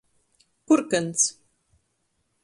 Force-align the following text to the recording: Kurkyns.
Kurkyns. 0.67 1.21